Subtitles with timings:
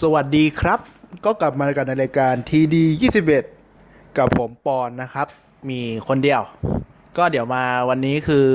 [0.00, 0.80] สวัสดีครับ
[1.24, 2.76] ก็กลับมากันในรายการ TD
[3.46, 5.26] 21 กับผมปอนนะครับ
[5.70, 6.42] มีคนเดียว
[7.16, 8.48] ก็เดี๋ยวมาวันนี้คือ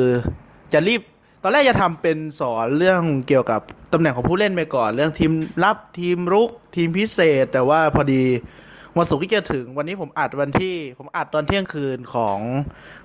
[0.74, 1.02] จะรีบ
[1.44, 3.62] ตอนแรกจะทำเป็นสอนเรื่องเกี่ยวกับ
[3.94, 5.32] ตำแหน่งของผู้เล่นไปก่อน เรื่องทีม
[5.64, 8.24] รับทีมรุก ทีมพิเศษ แต่ว่าพอดี
[8.98, 12.40] วันศุกร์ที่จะถึงวันนี้ผมอัดวันที่ผมอัดตอนเที่ยงคืนของ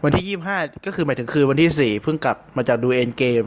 [0.05, 3.45] วันที่ 25 ก็คือหมายถึงคืนวันที่ 4 เพิ่งกลับมาจากดูเอ็นเกม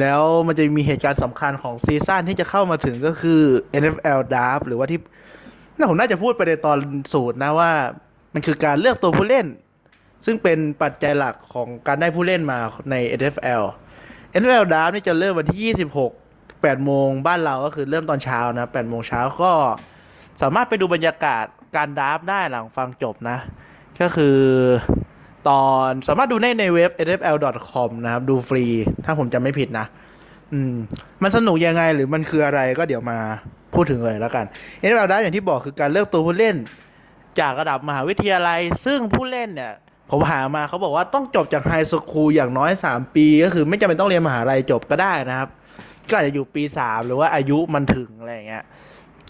[0.00, 3.42] แล้วมันจะมีเหตุการณ์สำคัญของซีซั่นที่จะเข้ามาถึงก็คือ
[3.80, 5.00] NFL Draft หรือว่าที่
[5.76, 6.78] น่าผมน่าจะพูดไปในตอน
[7.12, 7.70] สูตรนะว่า
[8.34, 9.46] มันคือการเลือกตัวผู้เล่น
[10.24, 12.58] ซึ่งเป็นปัจจัยหลักของการได้ผู้เล่นมา
[12.90, 13.62] ใน NFL
[14.40, 15.74] NFL Draft นี่จะเริ่มวันที่
[16.20, 19.52] 26 8โมงบ้านเราก็คือเริ่มตอนเช้านะ8โมงเช้าก็
[20.42, 21.44] สามารถไปดูบรรยากาศ
[21.76, 23.38] การดราฟได้หลังฟังจบนะ
[24.00, 24.36] ก็คือ
[25.48, 28.64] ตอนสามารถดูได้ในเว็บ nfl.com นะครับ ดูฟรี
[29.04, 29.86] ถ้าผมจำไม่ผิดนะ
[30.52, 30.74] อืม
[31.22, 33.18] มันสนุกยังไงหรือมันคืออะไรก็เดี๋ยวมา
[33.74, 34.44] พูดถึงเลยแล้วกัน
[34.88, 36.56] NFL ได้อย่างที่บอกคือการเลือกตัวผู้เล่น
[37.40, 39.72] จากระดับมหาวิทยาลัย ซึ่งผู้เล่นเนี่ย
[40.10, 45.48] ผมหามาเขาบอกว่าต้องจบจากไฮสคูลอย่างน้อย 3 ปี ก็คือไม่จำเป็นต้องเรียนมหาลัยจบก็ได้นะครับ
[46.08, 48.64] ก็อาจจะอยู่ปี 3 หรือว่าอายุมันถึงอะไรเงี้ย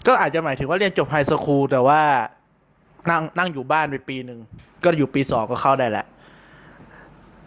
[0.07, 2.01] ก็อาจจะหมายถึงว่าเรียนจบไฮสคูลแต่ว่า
[3.09, 4.39] นั่งนั่งอยู่บ้านไปปีหนึ่ง
[4.83, 6.05] ก็อยู่ปีสองก็เข้าได้แหละ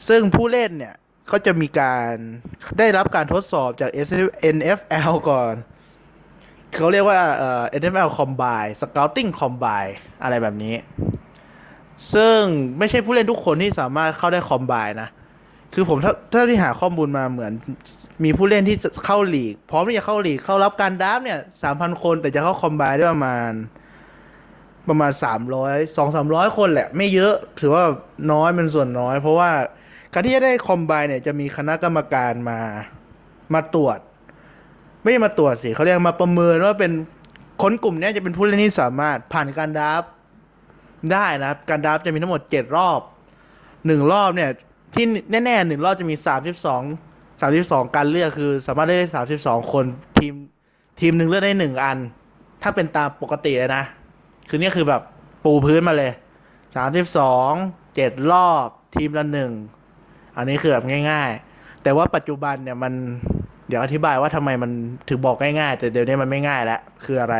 [0.08, 0.94] ซึ่งผู้เล่นเนี่ย
[1.28, 2.12] เขาจะมีการ
[2.78, 3.90] ได้รับการทดสอบจาก
[4.54, 5.54] NFL ก่อน
[6.74, 10.74] เขาเรียกว่าเอ่อ NFL Combine Scouting Combine อะไรแบบนี้
[12.14, 12.38] ซึ่ง
[12.78, 15.08] ไม่ใช่ผู้เล่นทุกคนที่สามารถเข้าได้ Combine นะ
[15.74, 17.52] คือผมถ้าถ้าที่หาข้อมูลมาเหมือน
[18.24, 23.50] มีผู้เล่นที่เข้าลีก พร้อมที่จะเข้าลีก เข้ารับการดราฟเนี่ยสามพันคนแต่จะเข้าคอมไบได้ประมาณ
[24.88, 27.84] ประมาณสามร้อยสองสามร้อยคนแหละ ไม่เยอะ ถือว่า
[28.32, 29.50] น้อยเป็นส่วนน้อย เพราะว่า
[30.16, 32.58] การที่จะได้คอมไบเนี่ยจะมีคณะกรรมการมา
[33.54, 33.98] มาตรวจ
[35.00, 36.92] ไม่ใช่มาตรวจสิเขาเรียกมาประเมินว่าเป็น
[37.62, 40.02] คนกลุ่มนี้จะเป็นผู้เล่นที่สามารถผ่านการดราฟ
[41.12, 43.00] ได้นะครับ การดราฟจะมีทั้งหมดเจ็ดรอบ
[43.86, 44.50] หนึ่งรอบเนี่ย
[44.94, 46.82] ที่แน่ๆหนึ่งรอบจะมีสามสิบสอง
[47.40, 49.84] สามสิบสองการเลือกคือ สามารถได้สามสิบสองคน
[50.18, 50.34] ทีม
[51.00, 51.98] ทีมหนึ่งเลือกได้หนึ่งอัน
[52.62, 53.84] ถ้าเป็นตามปกติเลยนะ
[54.48, 55.02] คือเนี่ยคือแบบ
[55.44, 56.12] ปูพื้นมาเลย
[56.76, 57.50] สามสิบสอง
[57.94, 59.52] เจ็ดรอบทีมละหนึ่ง
[60.36, 62.92] อันนี้คือแบบง่าย ๆ แต่ว่าปัจจุบันเนี่ยมัน
[63.68, 64.70] เดี๋ยวอธิบายว่าทำไมมัน
[65.08, 67.36] ถึงบอกง่ายๆ แต่เดี๋ยวนี้มันไม่ง่ายแล้วคืออะไร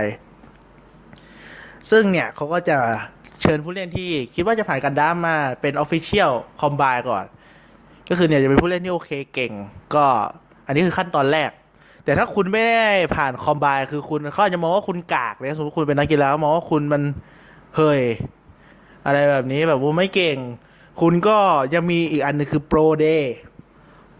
[1.91, 2.79] ซึ่งเนี่ยเขาก็จะ
[3.41, 7.25] เชิญผู้เล่นที่คิดว่าจะผ่านการ draft มาเป็น official combine ก่อน
[8.09, 9.53] ก็คือเนี่ยจะเป็นผู้เล่นที่โอเคเก่ง
[9.95, 10.07] ก็
[10.67, 11.51] อันนี้คือขั้นตอนแรก
[12.05, 12.87] แต่ถ้าคุณไม่ได้
[13.17, 17.03] ผ่านคอมบายคือคุณเขาอาจจะมองว่าคุณกากเลยสมมติคุณเป็นนักกีฬามองว่าคุณมัน
[17.77, 18.03] เฮย
[19.07, 20.39] อะไรแบบนี้แบบว่าไม่เก่ง
[21.01, 21.39] คุณก็
[21.75, 23.35] ยังมีอีกอันหนึงคือโปรเดย์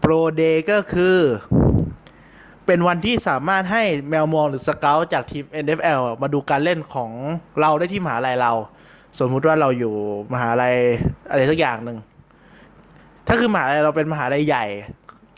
[0.01, 1.17] โปรเดย์ก็คือ
[2.65, 7.11] เป็นวันที่สามารถให้แมวมองหรือสเกลจากทีม NFL อะมาดูการเล่นของ
[7.59, 8.51] เราได้ที่มหาลัยเรา
[9.19, 9.93] สมมุติว่าเราอยู่
[10.33, 10.75] มหาลัย
[11.29, 11.97] อะไรสักอย่างหนึ่ง
[13.27, 14.65] ถ้าคือมหาลัยเราเป็นมหาลัยใหญ่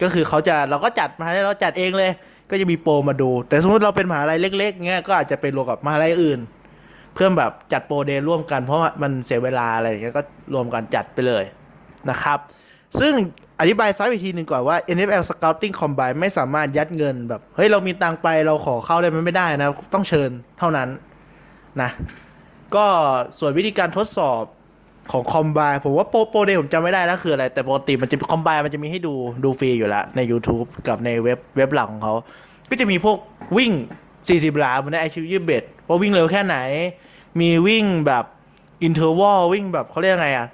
[0.02, 2.12] ก็คือเขาจะเราก็จัดมหาลัยเราจัดเองเลย
[2.50, 6.40] ก็จะมีโปรมาดู แต่สมมติเราเป็นมหาลัยเล็กๆเงี้ยก็อาจจะไปรวมกับมหาลัยอื่น
[7.22, 11.44] พื่อแบบจัดโปรเดย์ร่วมกัน เพราะมันเสียเวลาอะไรอย่างเงี้ยก็รวมกันจัดไปเลย
[12.10, 12.40] นะครับ
[13.00, 13.14] ซึ่ง
[13.60, 20.30] อธิบายซ้ายอีกทีหนึ่งก่อนว่า NFL Scouting Combine ไม่สามารถยัดเงินแบบ เฮ้ย เรามีตังไปเราขอเข้าได้มันไม่ได้นะ ต้องเชิญ
[20.60, 20.90] เท่านั้น
[21.82, 21.90] นะ
[22.76, 22.86] ก็
[23.40, 24.44] ส่วนวิธีการทดสอบ
[25.12, 29.14] ของ combine ผมว่า pro pro day ผมจำไม่ได้แล้วคืออะไร แต่ปกติมันจะ combine มันจะมีให้ดู
[29.44, 32.14] ดูฟรีอยู่แล้วใน YouTube กับในเว็บเว็บหลักของเขา
[32.70, 33.18] ก็จะมีพวก
[33.58, 33.72] วิ่ง
[34.18, 36.58] 40หลาเหมือน Eyeshield ยี่เอ็ดว่าวิ่งเร็วแค่ไหน
[37.40, 38.26] มีวิ่งแบบ
[38.84, 40.48] interval วิ่งแบบเขาเรียกไงอะ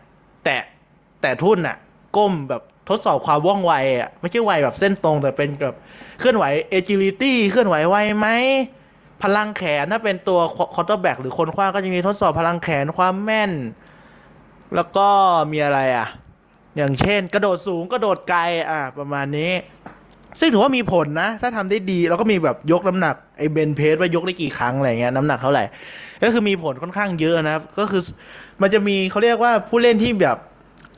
[0.43, 0.61] แตะ
[1.21, 1.77] แตะทุ่นอะ
[2.17, 5.75] ก้มแบบทดสอบความว่องไวอะไม่ใช่ไวแบบเส้นตรงแต่เป็นแบบ
[6.19, 6.45] เคลื่อนไหว
[6.77, 8.27] agility เคลื่อนไหวไวไหม
[9.23, 10.39] พลังแขนถ้าเป็นตัว
[10.75, 13.51] quarterback หรือคนขว้างก็จะมีทดสอบพลังแขนความแม่น
[14.75, 15.07] แล้วก็
[15.51, 16.07] มีอะไรอะ
[16.77, 19.51] อย่างเช่น กระโดดสูงกระโดดไกลอะประมาณนี้
[20.39, 25.63] ซึ่งถือว่ามีผลนะ ถ้าทำได้ดีแล้วก็มีแบบยกน้ำหนักไอ้ bench press ว่ายกได้กี่ครั้งอะไรเงี้ยน้ำหนักเท่าไหร่
[26.23, 28.01] ก็คือมีผลค่อนข้างเยอะนะครับ ก็คือ
[28.61, 30.37] มันจะมีเขาเรียกว่าผู้เล่นที่แบบ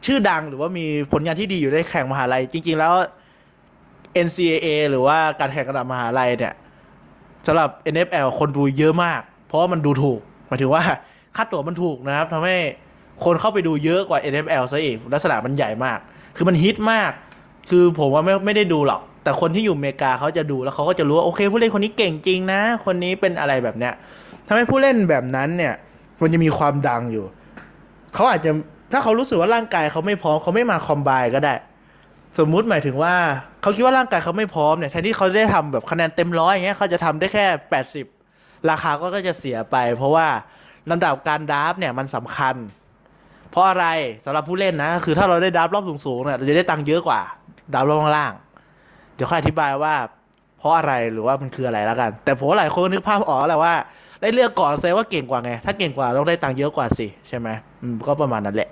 [0.06, 2.94] ชื่อดังหรือว่ามีผลงานที่ดีอยู่ในแข่งมหาลัย จริง ๆ แล้ว
[4.26, 6.54] NCAA หรือว่าการแข่งระดับมหาลัยเนี่ย
[7.48, 10.84] สำหรับ NFL คนดูเยอะมาก เพราะว่ามันดูถูกหมายถึงว่า
[11.36, 12.56] ค่าตั๋วมันถูกนะครับทำให้
[13.26, 16.00] คนเข้าไปดูเยอะกว่า NFL ซะอีกลักษณะมันใหญ่มาก
[16.36, 17.12] คือมันฮิตมาก
[17.70, 23.94] คือผมว่าไม่ไม่ได้ดูหรอก แต่คนที่อยู่อเมริกาเขาจะดูแล้วเขาก็จะรู้ว่าโอเค ผู้เล่นคนนี้เก่งจริงนะ คนนี้เป็นอะไรแบบเนี้ย
[24.48, 25.74] ทำให้ผู้เล่นแบบนั้นเนี่ย
[26.22, 27.26] มันจะมีความดังอยู่
[28.14, 28.52] เขาอาจจะ
[28.92, 31.56] ถ้าเขารู้สึกว่าร่างกายเขาไม่พร้อมเขาไม่มา combine ก็ได้
[32.40, 33.16] สมมุติหมายถึงว่า
[33.62, 38.06] เขาคิดว่าร่างกายเขาไม่พร้อมเนี่ยแทนที่เขาจะได้ทำแบบคะแนนเต็มร้อยอย่างเงี้ยเขาจะทำได้แค่แปดสิบ
[38.70, 40.28] ราคาก็จะเสียไป เพราะว่า
[40.90, 42.56] ลำดับการ draft เนี่ยมันสำคัญ
[43.52, 43.86] เพราะอะไร
[44.26, 47.22] สำหรับผู้เล่นนะคือถ้าเราได้ draft รอบสูงๆเนี่ยเราจะได้ตังค์เยอะกว่า
[47.74, 48.34] draft รอบล่าง
[49.18, 49.94] เดี๋ยวค่อยอธิบายว่า
[50.60, 53.76] เพราะอะไรหรือว่ามันคืออะไรแล้วกัน แต่ผมหลายคนนึกภาพออกแล้วแหละว่า
[54.22, 57.48] ได้เลือกก่อนแสดงว่าเก่งกว่าไง ถ้าเก่งกว่าต้องได้ตังค์เยอะกว่าสิใช่ไหม
[57.82, 58.70] อืมก็ประมาณนั้นแหละ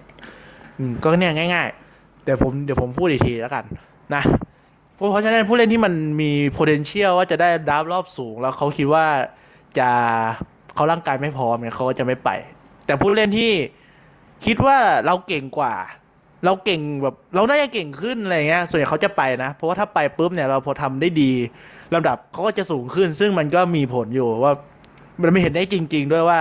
[0.79, 3.63] อืมก็เนี่ยง่ายๆเดี๋ยวผมเดี๋ยวผมพูดอีกทีแล้วกัน
[4.15, 4.23] นะ
[4.95, 9.05] เพราะฉะนั้นผู้เล่นที่มันมี potential ว่าจะได้ดราฟต์รอบสูง แล้วเขาคิดว่า
[9.77, 9.89] จะ
[10.75, 12.29] เขาร่างกายไม่พร้อมเนี่ยเขาก็จะไม่ไป
[12.85, 13.51] แต่ผู้เล่นที่
[14.45, 15.73] คิดว่าเราเก่งกว่า
[16.45, 21.31] เราเก่งแบบเราน่าจะเก่งขึ้นอะไรเงี้ยส่วนใหญ่เขาจะไปนะ เพราะว่าถ้าไปปุ๊บเนี่ยเราพอทำได้ดี
[21.93, 24.53] ลำดับเขาก็จะสูงขึ้น ซึ่งมันก็มีผลอยู่ว่า
[25.21, 26.39] มันไม่เห็นได้จริง ๆ ด้วยว่า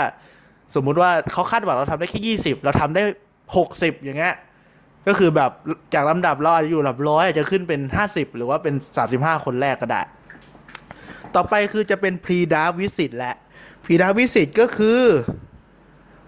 [0.75, 3.03] สมมุติว่าเขาคาดหวังเราทำได้แค่ยี่สิบเราทำได้
[3.57, 4.35] หกสิบอย่างเงี้ย
[5.07, 5.51] ก็คือแบบ
[5.95, 10.03] จากลำดับเราอาจจะอยู่ลำดับร้อยอาจจะขึ้นเป็นห้าสิบหรือว่าเป็นสามสิบห้าคนแรกก็ได้
[11.35, 13.35] ต่อไปคือจะเป็น pre draft visit และ
[13.85, 15.01] pre draft visit ก็คือ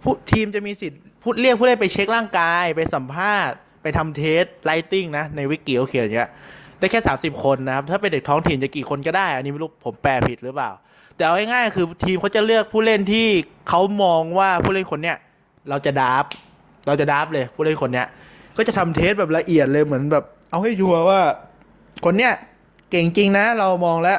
[0.02, 6.30] ผู้ทีมจะมีสิทธิ์ พูดเรียกผู้เล่นไปเช็คร่างกายไปสัมภาษณ์ไปทำ test writing นะ ในวิกิเขาเขียนอย่างเงี้ย
[6.78, 10.70] ได้แค่สามสิบคนนะครับ ถ้าเป็นเด็กท้องถิ่นจะกี่คนก็ได้ อันนี้ไม่รู้ผมแปลผิดหรือเปล่า
[11.16, 13.26] แต่เอาง่ายๆคือทีมเขาจะเลือกผู้เล่นที่
[13.68, 15.16] เขามองว่าผู้เล่นคนเนี้ย
[15.70, 16.24] เราจะ draft
[16.86, 18.06] เราจะ draft เลยผู้เล่นคนเนี้ย
[18.56, 21.20] ก็จะทำ test แบบละเอียดเลยเหมือนแบบ เอาให้ชัวร์ว่า
[22.04, 22.32] คนเนี้ย
[22.90, 24.18] เก่งจริงนะ เรามองแล้ว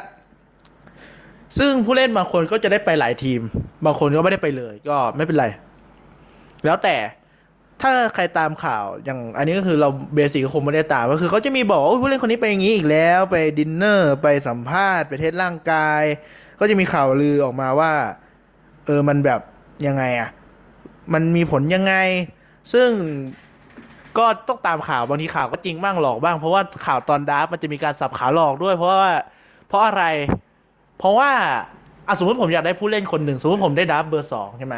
[1.58, 3.40] ซึ่งผู้เล่นบางคนก็จะได้ไปหลายทีม
[3.84, 5.46] บางคนก็ไม่ได้ไปเลย ก็ไม่เป็นไร
[6.64, 6.96] แล้วแต่
[7.80, 16.02] ถ้าใครตามข่าวอย่างอันนี้ก็คือเรา basic ก็คงไม่ได้ตามก็คือเขาจะมีบอกว่าผู้เล่นคนนี้ไปอย่างนี้อีกแล้ว ไปดินเนอร์ไปสัมภาษณ์ไป test ร่างกาย
[16.60, 17.92] ก็จะมีข่าวลือออกมาว่า
[18.86, 19.40] เออมันแบบ
[19.86, 20.28] ยังไงอะ
[21.12, 21.94] มันมีผลยังไง
[22.72, 22.88] ซึ่ง
[24.18, 29.12] ก็ต้องตามข่าวบางทีข่าวก็จริงบ้างหลอกบ้าง เพราะว่าข่าวตอน draft มันจะมีการสับขาหลอกด้วย เพราะว่า
[29.68, 30.04] เพราะอะไร
[30.98, 31.30] เพราะว่า
[32.06, 34.76] อะสมมติผมอยากได้ผู้เล่นคนหนึ่งสมมติผมได้ draft เบอร์สองใช่ไหม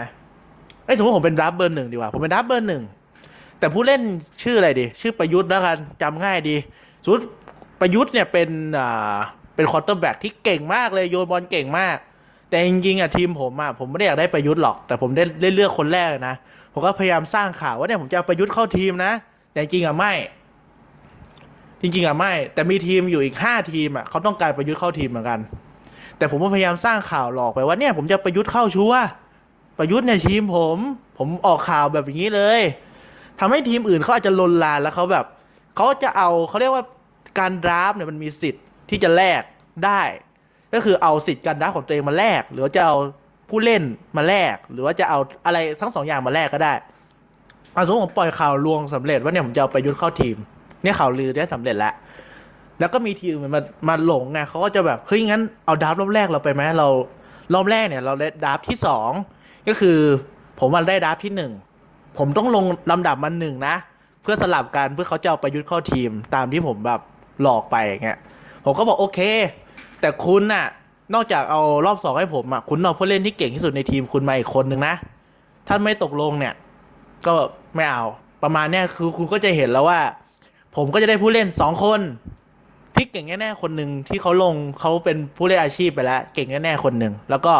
[0.90, 2.82] อ้ะสมมติผมเป็น draft เบอร์หนึ่งดีกว่า ผมเป็น draft เบอร์หนึ่ง
[3.58, 4.02] แต่ผู้เล่น
[4.42, 6.56] ชื่ออะไรดี ชื่อประยุทธ์แล้วกันจำง่ายดี
[7.02, 7.26] สมมติ
[7.80, 8.48] ประยุทธ์เนี่ยเป็น
[8.78, 9.16] อ่า
[9.54, 11.96] เป็น quarterback ที่เก่งมากเลยโยนบอลเก่งมาก
[12.50, 16.34] แต่จริงๆอะทีมผมอะผมไม่ได้อยากได้ประยุทธ์หรอก แต่ผมได้ได้เลือกคนแรกนะ
[16.72, 19.12] ผมก็พยายามสร้างข่าวว่าเนี่ยผมจะประยุทธ์เข้าทีมนะ
[19.50, 20.12] แต่จริงอะไม่
[21.80, 25.38] จริงๆอะไม่ แต่มีทีมอยู่อีกห้าทีมอะเขาต้องการประยุทธ์เข้าทีมเหมือนกัน
[26.16, 29.06] แต่ผมก็พยายามสร้างข่าวหลอกไปว่าเนี่ยผมจะประยุทธ์เข้าชัวร์
[29.82, 30.76] ประยุทธ์เนี่ยทีมผม
[31.18, 32.60] ผมออกข่าวแบบอย่างนี้เลย
[33.40, 35.26] ทำให้ทีมอื่นเขาอาจจะลนลานแล้วเขาแบบ
[35.76, 36.84] เขาจะเอาเขาเรียกว่า
[37.38, 39.42] การดราฟเนี่ยมันมีสิทธิ์ที่จะแลก
[39.84, 40.02] ได้
[40.74, 42.96] ก็คือเอาสิทธิ์การดราฟของตัวเองมาแลกหรือจะเอา
[43.48, 43.82] ผู้เล่น
[44.16, 46.74] มาแลกหรือว่าจะเอาอะไรทั้งสองอย่างมาแลกก็ได้
[47.74, 50.36] เอาสมมติผมปล่อยข่าวลวงสำเร็จว่าเนี่ยผมจะเอาประยุทธ์เข้าทีม
[50.82, 51.94] เนี่ยข่าวลือได้สำเร็จแล้ว
[52.78, 56.88] แล้วก็มีทีมมันมามาหลงไงเขาก็จะแบบเฮ้ยงั้นเอาดราฟรอบแรกเราไปไหมเรา
[57.54, 59.10] รอบแรกเนี่ย เราได้ดราฟที่สอง
[59.68, 59.98] ก็คือ
[60.58, 61.52] ผมมาได้ดราที่หนึ่ง
[62.18, 63.74] ผมต้องลงลำดับมันหนึ่งนะ
[64.22, 67.00] เพื่อสลับกันเพื่อเขาจะเอาประยุทธ์เข้าทีมตามที่ผมแบบ
[67.42, 68.18] หลอกไปอย่างเงี้ย
[68.64, 69.18] ผมก็บอกโอเค
[70.00, 70.66] แต่คุณน่ะ
[71.14, 74.94] นอกจากเอารอบสองให้ผมอะคุณเอาผู้เล่นที่เก่งที่สุดในทีมคุณมาอีกคนหนึ่งนะ
[75.66, 76.54] ถ้าไม่ตกลงเนี่ย
[77.26, 77.34] ก็
[77.74, 78.04] ไม่เอา
[78.42, 80.00] ประมาณเนี้ยคือคุณก็จะเห็นแล้วว่า
[80.76, 82.00] ผมก็จะได้ผู้เล่นสองคน
[82.94, 87.54] ที่เก่งแน่ๆคนหนึ่งที่เขาลงเขาเป็นผู้เล่นอาชีพไปแล้ว เก่งแน่ๆคนหนึ่งแล้วก็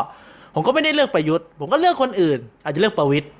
[0.55, 3.30] ผมก็ไม่ได้เลือกประยุทธ์ ผมก็เลือกคนอื่น อาจจะเลือกประวิทย์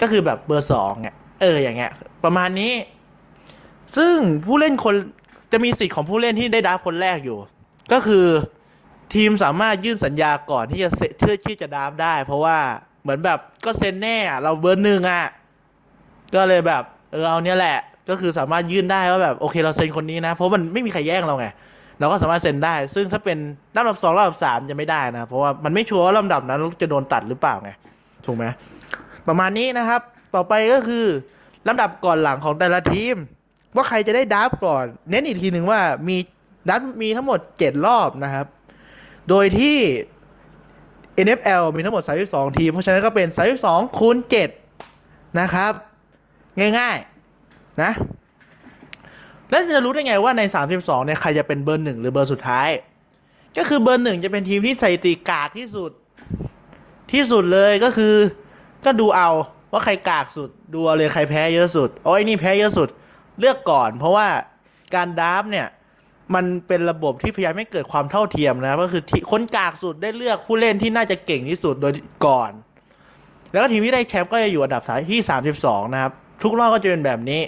[0.00, 1.92] ก็คือแบบเบอร์สองเนี่ยเอออย่างเงี้ย
[2.24, 2.72] ประมาณนี้
[3.96, 4.14] ซึ่ง
[4.46, 4.94] ผู้เล่นคน
[5.52, 7.38] จะมีสิทธิ์ของผู้เล่นที่ได้ดราฟต์คนแรกอยู่
[7.92, 8.26] ก็คือ
[9.14, 12.58] ทีมสามารถยื่นสัญญาก่อนที่จะเซ็นเพื่อที่จะดราฟต์ได้ เพราะว่า
[13.02, 15.24] เหมือนแบบก็เซ็นแน่อะเราเบอร์หนึ่งอะ
[16.34, 17.78] ก็เลยแบบเออเอาเนี้ยแหละ
[18.08, 21.46] ก็คือสามารถยื่นได้ว่าแบบโอเคเราเซ็นคนนี้นะ เพราะมันไม่มีใครแย่งเราไง
[21.98, 23.38] เราก็สามารถเซ็นได้ ซึ่งถ้าเป็น
[23.76, 27.70] ลำดับสองลำดับสามจะไม่ได้นะ เพราะว่ามันไม่ชัวร์ว่าลำดับนั้นจะโดนตัดหรือเปล่าไง
[28.26, 28.44] ถูกไหม
[29.28, 30.00] ประมาณนี้นะครับ
[30.34, 31.06] ต่อไปก็คือ
[31.68, 33.16] ลำดับก่อนหลังของแต่ละทีม
[33.74, 36.16] ว่าใครจะได้ดับก่อน เน้นอีกทีหนึ่งว่ามี
[36.68, 38.46] ดับมีทั้งหมด 7 รอบนะครับ
[39.28, 39.78] โดยที่
[41.26, 43.28] NFL มีทั้งหมด 32 ทีม เพราะฉะนั้นก็เป็น
[43.62, 44.16] 32คูณ
[44.76, 45.72] 7นะครับ
[46.78, 47.92] ง่ายๆ นะ
[49.50, 50.42] แล้วจะรู้ได้ไงว่าใน
[50.74, 52.68] 32เนี่ยใครจะเป็นเบอร์หนึ่งหรือเบอร์สุดท้าย
[53.58, 55.90] ก็คือเบอร์หนึ่งจะเป็นทีมที่ใส่ตีกากที่สุด
[57.12, 58.14] ที่สุดเลยก็คือ
[58.84, 59.30] ก็ดูเอา
[59.72, 62.88] ว่าใครกากสุด ดูเอาเลยใครแพ้เยอะสุดโอ้ยนี่แพ้เยอะสุด
[63.40, 64.26] เลือกก่อน เพราะว่า
[64.94, 65.66] การดราฟต์เนี่ย
[66.34, 71.92] มันเป็นระบบที่พยายามให้เกิดความเท่าเทียมนะก็คือที่คนกากสุดได้เลือกผู้เล่นที่น่าจะเก่งที่สุดโดย
[72.26, 72.50] ก่อน
[73.52, 75.20] แล้วก็ทีมที่ได้แชมป์ก็จะอยู่อันดับที่
[75.58, 76.12] 32 นะครับ
[76.42, 77.40] ทุกรอบก็จะเป็นแบบนี้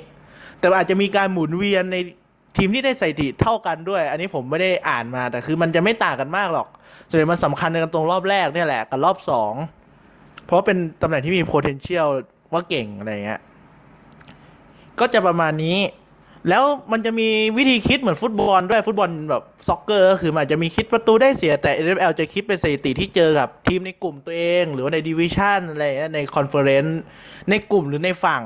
[0.60, 1.96] แต่อาจจะมีการหมุนเวียนใน
[2.56, 6.68] ทีมที่ได้สถิติเท่ากันด้วย อันนี้ผมไม่ได้อ่านมาแต่คือมันจะไม่ต่างกันมากหรอก
[7.08, 9.52] ส่วนใหญ่มันสำคัญกันตรงรอบแรกเนี่ยแหละกับรอบสอง
[10.46, 12.08] เพราะเป็นตำแหน่งที่มี potential
[12.52, 13.40] ว่าเก่งอะไรเงี้ย
[15.00, 15.78] ก็จะประมาณนี้
[16.48, 27.00] แล้วมันจะมีวิธีคิดเหมือนฟุตบอลด้วยฟุตบอลแบบ soccer ก็คือมันอาจจะมีคิดประตูได้เสียแต่ NFL จะคิดเป็นสถิติที่เจอกับทีมในกลุ่มตัวเอง หรือว่าใน division อะไรเงี้ยใน conference
[27.50, 28.42] ในกลุ่มหรือในฝั่ง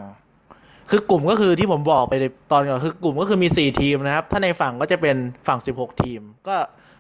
[0.90, 6.56] คือกลุ่มก็คือที่ผมบอกไปในตอนก่อนคือกลุ่มก็คือมี 4 ทีมนะครับ ถ้าในฝั่งก็จะเป็นฝั่ง 16 ทีม ก็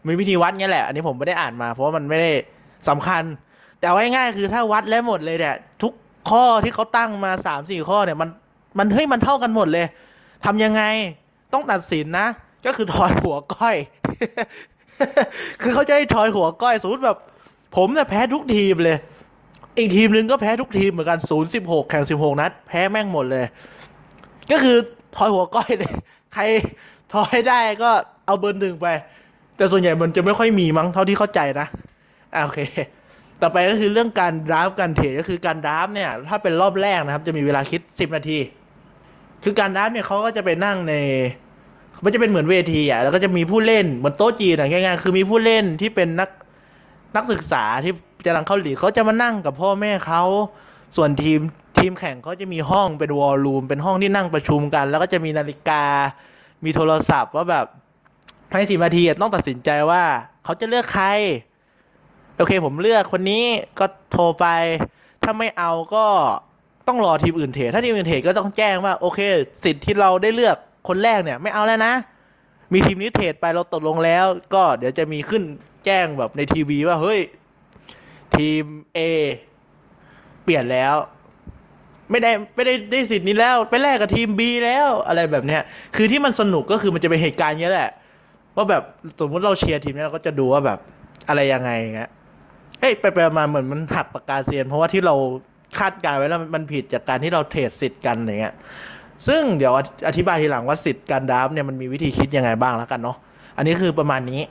[0.06, 2.30] มีวิธีวัดเงี้ยแหละ อันนี้ผมไม่ได้อ่านมา เพราะมันไม่ได้
[2.88, 3.22] สำคัญ
[3.78, 5.92] แต่เอาง่ายๆคือถ้าวัดแล้วหมดเลยเนี่ยทุก
[6.30, 8.28] ข้อที่เขาตั้งมา 3 4 ข้อเนี่ยมัน
[8.78, 9.86] มันเฮ้ยมันเท่ากันหมดเลย
[10.44, 10.82] ทำยังไง
[11.52, 12.26] ต้องตัดสินนะ
[12.66, 13.76] ก็คือทอยหัวก้อย
[15.62, 17.18] คือเขาจะให้ทอยหัวก้อยสมมติแบบ
[17.76, 18.96] ผมเนี่ยแพ้ทุกทีมเลย
[19.78, 23.44] อีกทีมหนึ่งก็แพ้ทุกทีมเหมือนกันศูนย์สิบหกแข่งสิบหกนัด แพ้แม่งหมดเลย
[24.50, 24.76] ก็คือ
[25.16, 25.92] ทอยหัวก้อยเลย
[26.34, 26.42] ใคร
[27.14, 27.90] ทอยได้ก็
[28.26, 28.86] เอาเบอร์หนึ่งไป
[29.56, 31.66] แต่ส่วนใหญ่มันจะไม่ค่อยมีมั้งเท่าที่เข้าใจนะ
[32.34, 32.60] อะโอเค
[33.42, 38.38] ต่อไปก็คือเรื่องการ draft การ trade ก็คือการ draft เนี่ย ถ้าเป็นรอบแรกนะครับ จะมีเวลาคิดสิบนาที
[39.44, 40.94] คือการ draft เนี่ยเขาก็จะไปนั่งใน
[42.04, 46.30] มันจะเป็นเหมือนเวทีอะแล้วก็จะมีผู้เล่นเหมือนโต๊ะจีนอะง่ายๆคือมีผู้เล่นที่เป็นนัก
[47.16, 47.92] นักศึกษาที่
[48.24, 50.22] กำลังเข้าลีกเขาจะมานั่งกับพ่อแม่เขา
[50.96, 51.40] ส่วนทีม
[51.78, 55.84] ทีมแข่งเขาจะมีห้องเป็น war room เป็นห้องที่นั่งประชุมกัน แล้วก็จะมีนาฬิกา
[56.64, 57.66] มีโทรศัพท์ว่าแบบ
[58.50, 60.02] ภายในสิบนาทีต้องตัดสินใจว่า
[60.44, 61.08] เขาจะเลือกใคร
[62.36, 63.44] โอเคผมเลือกคนนี้
[63.78, 64.46] ก็โทรไป
[65.22, 66.06] ถ้าไม่เอาก็
[66.88, 69.20] ต้องรอทีมอื่นเทรดถ้าทีมอื่นเทรดก็ต้องแจ้งว่าโอเค
[69.64, 70.56] สิทธิ์ที่เราได้เลือก
[70.88, 71.94] คนแรกเนี่ย ไม่เอาแล้วนะ
[72.72, 75.42] มีทีมนี้เทรดไปเราตกลงแล้ว ก็เดี๋ยวจะมีขึ้น
[75.84, 77.20] แจ้งแบบในทีวีว่าเฮ้ย
[78.36, 78.64] ทีม
[78.96, 79.00] A
[80.44, 80.94] เปลี่ยนแล้ว
[82.10, 85.62] ไม่ได้ไม่ได้ได้สิทธิ์นี้แล้ว ไปแลกกับทีม B แล้วอะไรแบบเนี้ย
[85.96, 87.90] คือที่มันสนุกก็คือมันจะเป็นเหตุการณ์เงี้ยแหละ
[88.56, 88.82] ว่าแบบ
[89.20, 90.78] สมมติเราเชียร์ทีมนี้เราก็จะดูว่าแบบ
[91.28, 92.10] อะไรยังไงเงี้ย
[92.80, 95.14] เอ้ยไปไปมาเหมือนมันหักปากกาเซียน เพราะว่าที่เรา
[95.78, 98.54] คาดการณ์ไว้แล้วมันผิดจากการที่เราเทรดสิทธิ์กันอย่างเงี้ย
[99.26, 99.72] ซึ่งเดี๋ยว
[100.08, 103.16] อธิบายทีหลังว่าสิทธิ์การดราฟต์เนี่ยมันมีวิธีคิดยังไงบ้างแล้วกันเนาะ
[103.56, 104.42] อันนี้คือประมาณนี้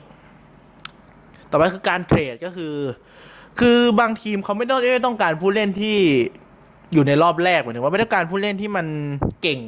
[1.50, 2.74] ต่อไปคือการเทรดก็คือ
[3.58, 5.96] คือบางทีมเขาไม่ต้องไม่ต้องการผู้เล่นที่
[6.92, 8.86] อยู่ในรอบแรกหมายถึงว่าไม่ต้องการผู้เล่นที่มัน
[9.42, 9.60] เก่ง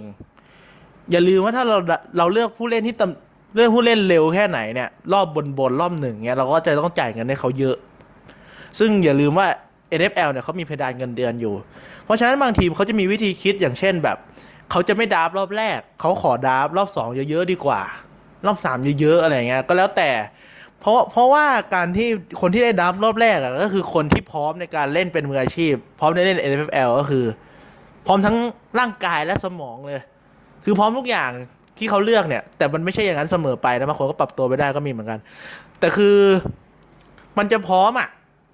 [1.11, 1.79] อย่าลืมว่าถ้าเรา
[2.19, 3.03] เราเลือกผู้เล่นที่ต
[3.55, 7.77] เลือกผู้เล่นเร็วแค่ไหนเนี่ยรอบบนบนรอบหนึ่งเนี่ยเราก็จะต้องจ่ายเงินให้เขาเยอะ
[8.79, 9.47] ซึ่งอย่าลืมว่า
[9.99, 11.55] NFL เนี่ยเขามีเพดานเงินเดือนอยู่
[12.05, 14.17] เพราะฉะนั้นบางทีมเขาจะมีวิธีคิดอย่างเช่นแบบ
[14.71, 17.81] เขาจะไม่ดราฟรอบแรก เขาขอดราฟรอบสองเยอะๆดีกว่า
[18.47, 20.11] รอบสามเยอะๆอะไรเงี้ยก็แล้วแต่
[20.81, 22.09] เพราะเพราะว่าการที่
[22.41, 27.25] คนที่ได้ดราฟต์รอบแรกอะก็คือคนที่พร้อมในการเล่นเป็นมืออาชีพ พร้อมในเล่น NFL ก็คือ
[28.07, 28.37] พร้อมทั้ง
[28.79, 30.01] ร่างกายและสมองเลย
[30.65, 31.31] คือพร้อมทุกอย่าง
[31.79, 35.19] ที่เขาเลือกเนี่ย แต่มันไม่ใช่อย่างนั้นเสมอไปนะบางคนก็ปรับตัวไปได้ก็มีเหมือนกัน
[35.81, 36.19] แต่คือ
[37.39, 38.09] มันจะพร้อมอะ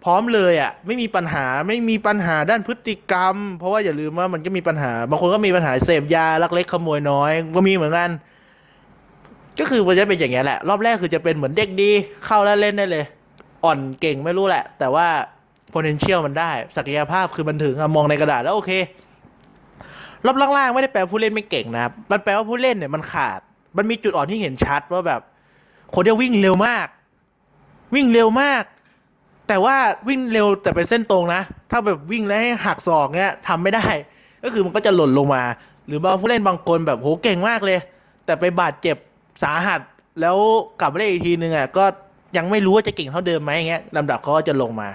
[0.04, 8.10] พร้อมเลยอะไม่มีปัญหาไม่มีปัญหาด้านพฤติกรรม เพราะว่าอย่าลืมว่ามันก็มีปัญหา บางคนก็มีปัญหาเสพยาลักเล็กขโมยน้อย ก็มีเหมือนกัน
[9.58, 11.90] ก็คือมันจะเป็นอย่างเงี้ยแหละ รอบแรกคือจะเป็นเหมือนเด็กดี
[12.24, 13.04] เข้าแล้วเล่นได้เลย
[13.64, 15.06] อ่อนเก่งไม่รู้แหละ แต่ว่า
[15.72, 18.70] potential มันได้ ศักยภาพคือมันถึงอมองในกระดาษแล้วโอเค
[20.26, 23.40] รอบล่างๆไม่ได้แปลผู้เล่นไม่เก่งนะครับมันแปลว่าผู้เล่นเนี่ยมันขาด
[23.76, 25.20] มันมีจุดอ่อนที่เห็นชัดว่าแบบ
[25.94, 26.86] คนที่วิ่งเร็วมาก
[27.94, 28.62] วิ่งเร็วมาก
[29.48, 29.76] แต่ว่า
[30.08, 33.86] วิ่งเร็วแต่เป็นเส้นตรงนะ ถ้าแบบวิ่งแล้วให้หักศอกเนี้ยทำไม่ได้
[34.44, 35.42] ก็คือมันก็จะหล่นลงมา
[35.86, 37.78] หรือบางผู้เล่นบางคนแบบโหเก่งมากเลย
[38.24, 38.96] แต่ไปบาดเจ็บ
[39.42, 39.80] สาหัส
[40.20, 40.36] แล้ว
[40.80, 41.84] กลับมาเล่นอีกทีนึงอะก็
[42.36, 44.88] ยังไม่รู้ว่าจะเก่งเท่าเดิมไหมอย่างเงี้ยลำดับเขาก็จะลงมา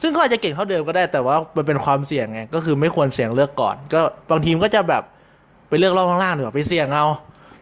[0.00, 4.00] ซึ่งเขาอาจจะเก่งเท่าเดิมก็ได้แต่ว่ามันเป็นความเสี่ยงไงก็คือไม่ควรเสี่ยงเลือกก่อน ก็
[4.30, 5.02] บางทีมก็จะแบบ
[5.68, 7.06] ไปเลือกรอบข้างล่างดีกว่าไปเสี่ยงเอา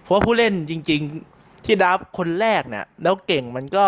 [0.02, 1.00] เพราะว่าผู้เล่นจริง
[1.32, 3.86] ๆ ที่ดับคนแรกเนี่ย แล้วเก่งมันก็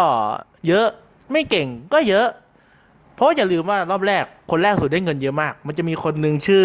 [0.67, 0.87] เยอะ
[1.33, 2.27] ไม่เก่งก็เยอะ
[3.15, 6.65] เพราะอย่าลืมว่ารอบแรกคนแรกสุดได้เงินเยอะมาก มันจะมีคนหนึ่งชื่อ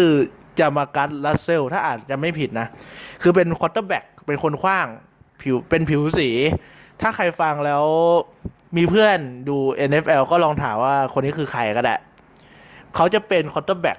[0.58, 2.66] JaMarcus Russell ถ้าอ่านจะไม่ผิดนะ
[3.22, 4.86] คือเป็น quarterback เป็นคนขว้าง
[5.40, 6.30] ผิวเป็นผิวสี
[7.00, 7.84] ถ้าใครฟังแล้ว
[8.76, 9.56] มีเพื่อนดู
[9.88, 11.96] NFL ก็ลองถามว่าคนนี้คือใครก็ได้
[12.94, 13.98] เขาจะเป็น quarterback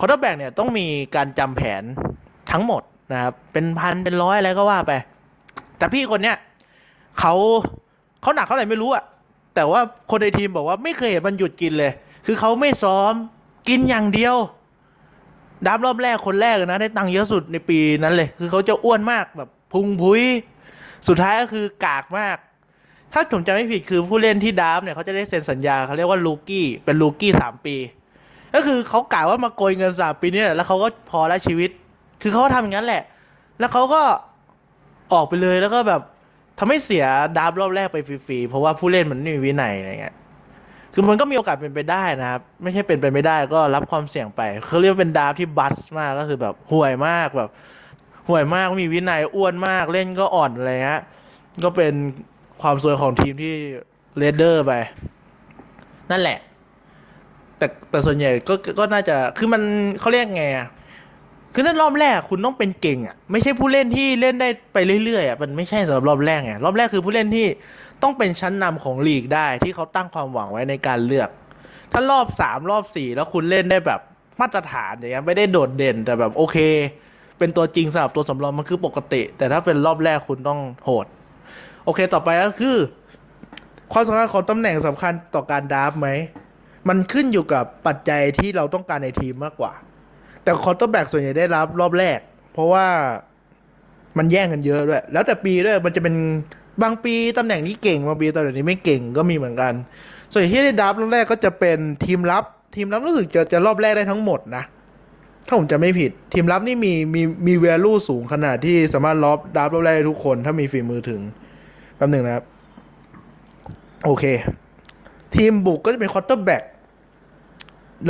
[0.00, 1.82] quarterback เนี่ยต้องมีการจำแผน
[2.50, 4.92] ทั้งหมดนะครับ เป็นพันเป็นร้อยอะไรก็ว่าไป
[5.78, 6.36] แต่พี่คนเนี้ย
[7.18, 7.34] เขา
[8.22, 9.04] เขาหนักเท่าไหร่ไม่รู้อะ
[9.54, 9.80] แต่ว่า
[10.10, 11.92] คนในทีมบอกว่าไม่เคยเห็นมันหยุดกินเลย
[12.26, 13.12] คือเขาไม่ซ้อม
[13.68, 14.36] กินอย่างเดียว
[15.66, 20.22] ดับรอบแรกคนแรกนะได้ตังค์เยอะสุดในปีนั้นเลย คือเขาจะอ้วนมากแบบ พุงพุย
[21.08, 22.36] สุดท้ายก็คือกากมาก
[23.12, 27.76] ถ้าผมจำไม่ผิดคือผู้เล่นที่ดาฟเนี่ยเขาจะได้เซ็นสัญญาเขาเรียกว่าลูกี้เป็นลูกี้สามปี
[28.54, 31.70] ก็คือเขากล่าวว่ามาโกยเงินสามปีเนี่แหละแล้วเขาก็พอแล้วชีวิต
[32.22, 33.02] คือเขาทำอย่างนั้นแหละ
[33.58, 34.02] แล้วเขาก็
[35.12, 36.02] ออกไปเลยแล้วก็แบบ
[36.58, 37.04] ทำให้เสีย
[37.38, 40.14] ดับรอบแรกไปฟรีๆ เพราะว่าผู้เล่นมันไม่มีวินัยอะไรเงี้ย
[40.94, 47.50] คือมันก็มีโอกาสเป็นไปได้นะครับ ไม่ใช่เป็นไปไม่ได้ก็รับความเสี่ยงไป เขาเรียกว่าเป็นดราฟที่บัสมากก็คือแบบห่วยมากแบบ
[48.28, 51.02] ห่วยมากมีวินัยอ้วนมากเล่นก็อ่อนอะไรเงี้ย
[51.64, 51.94] ก็เป็น
[52.62, 53.54] ความสวยของทีมที่
[54.18, 54.72] เรดเดอร์ไป
[56.10, 56.38] นั่นแหละ
[57.58, 59.62] แต่แต่ส่วนใหญ่ก็ก็น่าจะคือมัน
[60.00, 60.68] เขาเรียกไงอะ
[61.54, 67.46] คือนั่นรอบแรกคุณต้องเป็นเก่งอะไม่ใช่ผู้เล่นที่เล่นได้ไปเรื่อยๆอะมันไม่ใช่สำหรับรอบแรกไงรอบแรกคือผู้เล่นที่
[68.02, 71.28] ต้องเป็นชั้นนำของลีกได้ที่เขาตั้งความหวังไว้ในการเลือก
[71.92, 74.00] ถ้ารอบสามรอบสี่แล้วคุณเล่นได้แบบ
[74.40, 76.58] มาตรฐานอย่างเงี้ยไม่ได้โดดเด่นแต่แบบโอเค
[77.40, 81.06] เป็นตัวจริงสำหรับตัวสำรองมันคือปกติ แต่ถ้าเป็นรอบแรกคุณต้องโหด
[81.84, 82.76] โอเคต่อไปก็คือ
[83.92, 86.08] ความสำคัญของตำแหน่งสำคัญต่อการดราฟไหม
[86.88, 89.72] มันขึ้นอยู่กับปัจจัยที่เราต้องการในทีมมากกว่า
[90.42, 92.18] แต่ quarterback ส่วนใหญ่ได้ draft รอบแรก
[92.52, 92.86] เพราะว่า
[94.18, 96.14] มันแย่งกันเยอะด้วย แล้วแต่ปีด้วยมันจะเป็น
[96.82, 99.72] บางปีตำแหน่งนี้เก่งบางปีตำแหน่งนี้ไม่เก่งก็มีเหมือนกัน
[100.32, 102.44] ส่วนที่ได้ draft รอบแรกก็จะเป็นทีมรับ
[102.76, 104.64] ทีมรับรู้สึกจะจะรอบแรกได้ทั้งหมดนะ
[105.46, 111.20] ถ้าผมจำไม่ผิด ทีมรับนี่มีมีมี value สูงขนาดที่สามารถรอบ draft รอบแรกทุกคนถ้ามีฝีมือถึง
[111.96, 112.44] แป๊บหนึ่งนะครับ
[114.04, 114.24] โอเค
[115.34, 116.64] ทีมบุกก็จะเป็น quarterback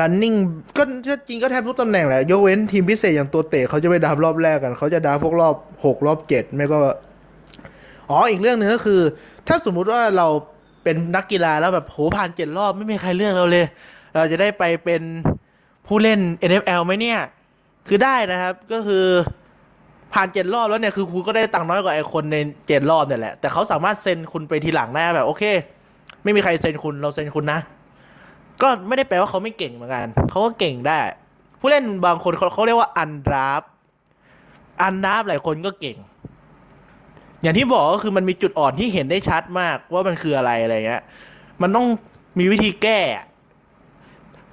[0.01, 0.37] running
[0.77, 0.83] ก็
[1.29, 6.79] จริงก็แทบทุกตำแหน่งแหละ ยกเว้นทีมพิเศษอย่างตัวเตะเขาจะไม่ draft รอบแรกกัน เขาจะ draft พวกรอบหกรอบเจ็ดไม่ก็
[8.11, 9.01] อ๋ออีกเรื่องหนึ่งก็คือ
[9.49, 10.27] ถ้าสมมุติว่าเรา
[10.83, 13.67] เป็นนักกีฬาแล้วแบบโหผ่านเจ็ดรอบไม่มีใครเลือกเราเลย
[14.15, 15.03] เราจะได้ไปเป็น
[15.87, 16.21] ผู้เล่น
[16.51, 17.21] NFL ไหมเนี่ย
[17.89, 19.05] คือได้นะครับก็คือ
[20.13, 22.37] ผ่านเจ็ดรอบแล้วเนี่ยคือคุณก็ได้ตังค์น้อยกว่าไอ้คนใน
[22.69, 25.43] เจ็ดรอบเนี่ยแหละ แต่เขาสามารถเซ็นคุณไปทีหลังได้แบบโอเค
[26.23, 27.61] ไม่มีใครเซ็นคุณเราเซ็นคุณนะ
[28.63, 30.99] ก็ไม่ได้แปลว่าเขาไม่เก่งเหมือนกันเขาก็เก่งได้
[31.61, 33.62] ผู้เล่นบางคนเขาเขาเรียกว่า undraft
[34.83, 35.99] undraft หลายคนก็เก่ง
[37.43, 41.03] อย่างที่บอกก็คือมันมีจุดอ่อนที่เห็นได้ชัดมากว่ามันคืออะไรอะไรเงี้ย
[41.63, 41.87] มันต้อง
[42.39, 42.99] มีวิธีแก้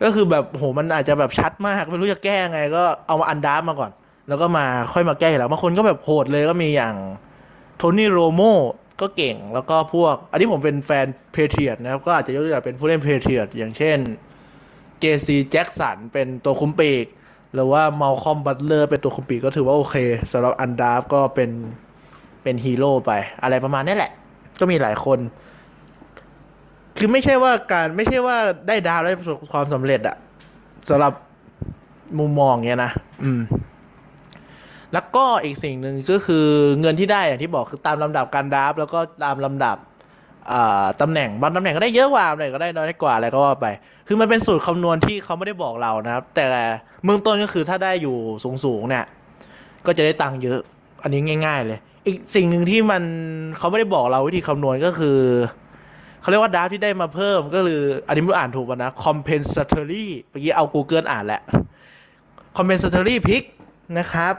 [0.03, 3.91] ก็คือแบบโหมันอาจจะแบบชัดมากไม่รู้จะแก้ไง ก็เอามา undraft มาก่อน
[4.27, 6.95] แล้วก็มาค่อยมาแก้แล้วบางคนก็แบบโหดเลยก็มีอย่าง
[7.77, 8.41] Tony Romo
[9.01, 13.97] ก็เก่งแล้วก็พวก อันนี้ผมเป็นแฟน Patriots นะครับ ก็อาจจะยกตัวอย่างเป็นผู้เล่น Patriots อย่างเช่น
[14.99, 15.27] J.C.
[15.33, 17.05] Jackson เป็นตัวคุมปีก
[17.53, 19.95] หรือว่า Malcolm Butler เป็นตัวคุมปีกก็ถือว่าโอเค
[20.31, 21.51] สำหรับ undraft ก็เป็น
[22.43, 23.11] เป็นฮีโร่ไป
[23.43, 24.11] อะไรประมาณนี้แหละ
[24.59, 25.19] ก็มีหลายคน
[26.97, 30.15] คือไม่ใช่ว่าการไม่ใช่ว่าได้ดาวแล้วประสบความสำเร็จอะ
[30.89, 31.13] สำหรับ
[32.19, 32.91] มุมมองเงี้ยนะ
[33.23, 33.41] อืม
[34.93, 36.45] แล้วก็อีกสิ่งหนึ่งก็คือ
[36.79, 39.77] เงินที่ได้อย่างที่บอกคือตามลำดับการดาฟต์แล้วก็ตามลำดับ
[40.51, 43.67] อ่าตำแหน่งบางตำแหน่งก็ได้เยอะกว่าตำแหน่งก็ได้น้อยกว่าอะไรก็ว่าไป
[44.07, 46.45] คือมันเป็นสูตรคำนวณที่เขาไม่ได้บอกเรานะครับ แต่
[47.03, 48.17] เบื้องต้นก็คือถ้าได้อยู่
[48.65, 49.05] สูงๆเนี่ย
[49.85, 50.59] ก็จะได้ตังค์เยอะ
[51.03, 53.03] อันนี้ง่าย ๆ เลย อีกสิ่งหนึ่งที่มัน
[53.57, 55.17] เขาไม่ได้บอกเราวิธีคำนวณก็คือ
[56.21, 61.41] เขาเรียกว่าดราฟที่ได้มาเพิ่มก็คืออันนี้ไม่รู้อ่านถูกป่ะนะ compensatory เมื่อกี้เอา Google อ่านแหละ
[62.57, 63.43] compensatory pick
[63.99, 64.33] นะครับ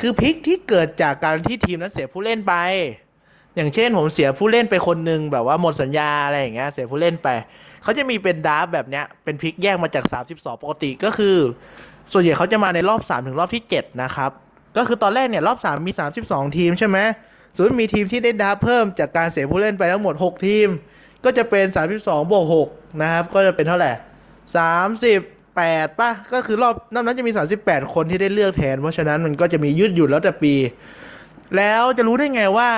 [0.00, 2.54] คือพิกที่เกิดจากการที่ทีมนั้นเสียผู้เล่นไป
[3.56, 7.28] อย่างเช่นผมเสียผู้เล่นไปคนหนึ่งแบบว่าหมดสัญญาอะไรอย่างเงี้ยเสียผู้เล่นไป
[7.82, 11.36] เขาจะมีเป็นดราฟต์แบบเนี้ยเป็นพิกแยกมาจาก 32 ปกติก็คือ
[12.12, 14.30] ส่วนใหญ่เขาจะมาในรอบ 3 ถึงรอบที่ 7 นะครับ
[14.76, 15.92] ก็คือตอนแรกเนี่ยรอบ 3 มี
[16.24, 16.98] 32 ทีมใช่ไหม
[17.60, 20.68] ส่วนมีทีมที่ได้ดราเพิ่มจากการเสียผู้เล่นไปทั้งหมด 6 ทีม
[21.24, 21.66] ก็จะเป็น
[21.98, 23.92] 32บวก6นะครับ ก็จะเป็นเท่าไหร่
[24.74, 30.54] 30แปดป่ะ ก็คือรอบนอกนั้นจะมี 38 คนที่ได้เลือกแทน เพราะฉะนั้นมันก็จะมียืดหยุ่นแล้วแต่ปี
[31.56, 32.70] แล้วจะรู้ได้ไงว่า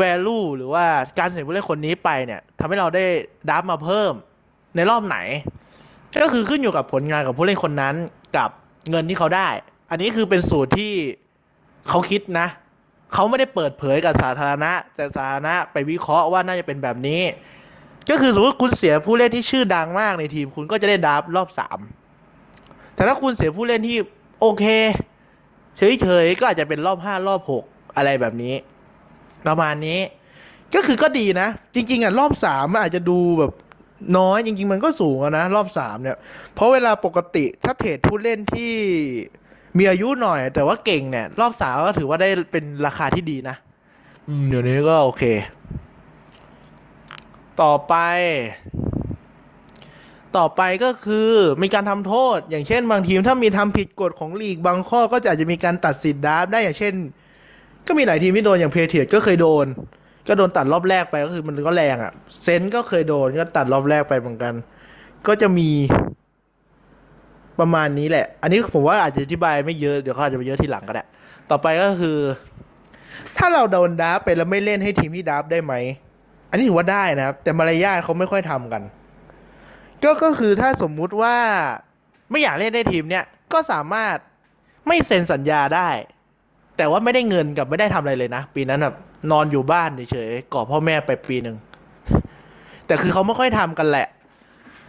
[0.00, 0.84] value หรือว่า
[1.18, 3.04] การเสียผู้เล่นคนนี้ไปเนี่ยทำให้เราได้
[3.48, 4.12] ดับมาเพิ่ม
[4.76, 5.18] ในรอบไหน
[6.22, 7.94] ก็คือขึ้นอยู่กับผลงานกับผู้เล่นคนนั้น
[8.36, 8.50] กับ
[8.90, 9.48] เงินที่เขาได้
[9.90, 10.92] อันนี้คือเป็นสูตรที่
[11.88, 12.46] เขาคิดนะ
[13.12, 17.22] เขาไม่ได้เปิดเผยกับสาธารณะ แต่สาธารณะไปวิเคราะห์ว่าน่าจะเป็นแบบนี้
[18.10, 21.78] ก็คือสมมติคุณเสียผู้เล่นที่ชื่อดังมากในทีม คุณก็จะได้ดับรอบสาม
[22.94, 23.98] แต่ถ้าคุณเสียผู้เล่นที่
[24.40, 24.64] โอเค
[26.00, 27.64] เฉยๆก็อาจจะเป็นรอบห้ารอบหก
[27.96, 28.54] อะไรแบบนี้
[29.46, 30.00] ประมาณนี้
[30.74, 33.52] ก็คือก็ดีนะ จริง ๆอะรอบสามอาจจะดูแบบ
[34.18, 36.18] น้อยจริง ๆ มันก็สูงนะ รอบสามเนี่ย
[36.54, 38.72] เพราะเวลาปกติถ้าเทรดผู้เล่นที่
[39.78, 43.56] มีอายุหน่อย แต่ว่าเก่งเนี่ย รอบสามก็ถือว่าได้เป็นราคาที่ดีนะ
[44.28, 45.24] อืมเดี๋ยวนี้ก็โอเค
[47.62, 47.94] ต่อไป
[50.36, 51.30] ต่อไปก็คือ
[51.62, 56.94] มีการทำโทษ อย่างเช่น บางทีมถ้ามีทำผิดกฎของลีกบางข้อก็จะอาจจะมีการตัดสิทธิ์ดราฟต์ได้อย่างเช่น
[57.86, 59.66] ก็มีหลายทีมที่โดนอย่างเพเทียก็เคยโดน
[60.28, 64.54] ก็โดนตัดรอบแรกไปก็คือมันก็แรงอะ่ะ เซนต์ก็เคยโดนก็ตัดรอบแรกไปเหมือนกัน
[65.26, 65.70] ก็จะมี
[67.60, 71.04] ประมาณนี้แหละ อันนี้ผมว่าอาจจะอธิบายไม่เยอะเดี๋ยวเขาอาจจะไปเยอะทีหลังก็ได้
[71.50, 72.18] ต่อไปก็คือ
[73.38, 75.74] ถ้าเราโดนดับไปแล้วไม่เล่นให้ทีมที่ดับได้ไหม
[76.50, 78.82] อันนี้ถือว่าได้นะครับ แต่มารยาทเขาไม่ค่อยทำกัน
[80.02, 81.36] ก็ก็คือถ้าสมมุติว่า
[82.30, 84.16] ไม่อยากเล่นได้ทีมเนี้ยก็สามารถ
[84.86, 85.88] ไม่เซ็นสัญญาได้
[86.76, 88.96] แต่ว่าไม่ได้เงินกับไม่ได้ทำอะไรเลยนะ ปีนั้นแบบ
[89.30, 91.56] นอนอยู่บ้านเฉยๆเกาะพ่อแม่ไปปีหนึ่ง
[92.86, 94.08] แต่คือเขาไม่ค่อยทำกันแหละ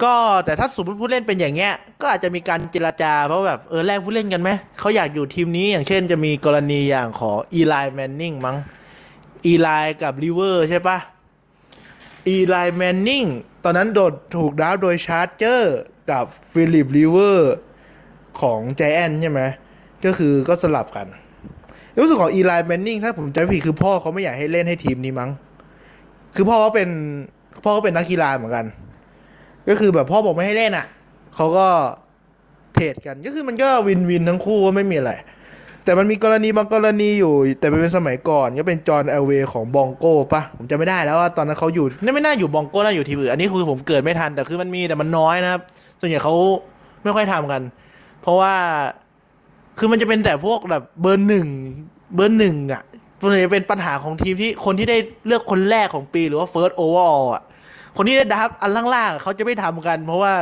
[0.04, 8.58] ก็แต่ถ้าสมมติผู้เล่นเป็นอย่างเงี้ย ก็อาจจะมีการเจรจาเพราะแบบเออแลกผู้เล่นกันไหมเขาอยากอยู่ทีมนี้อย่างเช่นจะมีกรณีอย่างของ Eli Manning มั้ง
[9.46, 9.68] Eli
[10.04, 10.98] กับ Rivers ใช่ปะ
[12.28, 13.24] Eli Manning
[13.64, 15.78] ตอนนั้นโดนถูก draft โดย Chargers
[16.12, 17.54] กับ Philip Rivers
[18.42, 19.42] ของไจแอนใช่ไหม
[20.06, 21.08] ก็คือก็สลับกัน
[22.02, 25.30] รู้สึกของ Eli Manning ถ้าผมจำผิดคือพ่อเขาไม่อยากให้เล่นให้ทีมนี้มั้ง
[26.36, 26.90] คือพ่อเขาเป็น
[27.64, 28.66] พ่อเขาเป็นนักกีฬาเหมือนกัน
[29.70, 30.86] ก็คือแบบพ่อบอกไม่ให้เล่นอะ
[31.36, 31.68] เขาก็
[32.74, 35.14] trade กัน ก็คือมันก็ win-win ทั้งคู่ว่าไม่มีอะไร
[35.84, 45.62] แต่มันมีกรณีบางกรณีอยู่ แต่เป็นสมัยก่อนก็เป็น John Elway ของ Broncos ปะผมจำไม่ได้แล้วว่าตอนนั้นเขาอยู่นี่ไม่น่าอยู่ Broncos น่าอยู่ทีมอื่นอันนี้คือผมเกิดไม่ทันแต่คือมันมีแต่มันน้อยนะครับ
[46.00, 46.34] ส่วนใหญ่เขา
[47.04, 47.62] ไม่ค่อยทำกัน
[48.22, 48.54] เพราะว่า
[49.80, 51.48] คือมันจะเป็นแต่พวกแบบเบอร์หนึ่ง
[52.16, 52.84] เบอร์หนึ่งอะ
[53.22, 57.44] ส่วนใหญ่จะเป็นปัญหาของทีมที่คนที่ได้เลือกคนแรกของปีหรือว่า first overall อะ
[57.96, 60.34] คนที่ได้ดับอันล่างๆเขาจะไม่ทำกัน เพราะว่า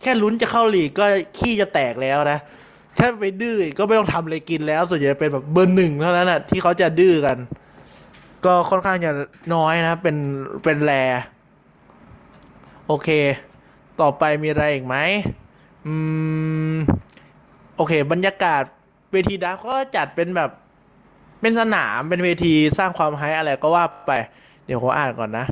[0.00, 1.04] แค่ลุ้นจะเข้าลีกก็
[1.38, 2.38] ขี้จะแตกแล้วนะ
[2.98, 7.38] ถ้าไปดื้อก็ไม่ต้องทำอะไรกินแล้ว ส่วนใหญ่เป็นแบบเบอร์หนึ่งเท่านั้นนะที่เขาจะดื้อกัน
[8.44, 9.12] ก็ค่อนข้างจะ
[9.54, 10.16] น้อยนะเป็น
[10.64, 10.92] เป็นแร
[12.86, 13.08] โอเค
[14.00, 14.96] ต่อไปมีอะไรอีกไหม
[15.86, 15.94] อื
[16.72, 16.74] ม
[17.76, 18.62] โอเค บรรยากาศ
[19.12, 20.50] เวทีดับก็จัดเป็นแบบ
[21.40, 24.12] เป็นสนามเป็นเวทีสร้างความไฮอะไรก็ว่าไป
[24.66, 25.46] เดี๋ยวผมอ่านก่อนนะ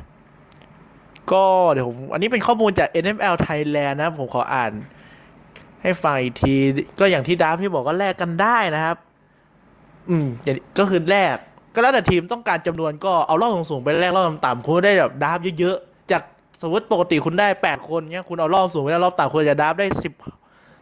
[1.33, 4.71] ก็เดี๋ยวผมอันนี้เป็นข้อมูลจาก NFL Thailand นะ ผมขออ่าน
[5.83, 6.53] ให้ฟังอีกที
[6.99, 8.97] ก็อย่างที่ดาฟที่บอกก็แลกกันได้นะครับ
[10.09, 10.47] อืมอ
[10.79, 11.35] ก็คือแลก
[11.73, 16.21] ก็แล้วแต่ทีมต้องการจำนวนก็เอารอบสูงๆไปแลกรอบต่ำๆคุณได้แบบดาฟเยอะๆจาก
[16.61, 19.87] สมมติปกติคุณได้8คนเนี้ยคุณเอารอบสูงไปแล้วรอบต่ำคุณจะดาฟได้